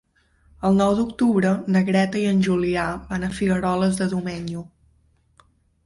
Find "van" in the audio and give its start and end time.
3.13-3.29